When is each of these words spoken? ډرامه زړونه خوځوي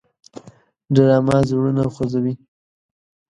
ډرامه 0.95 1.37
زړونه 1.49 1.83
خوځوي 1.95 2.33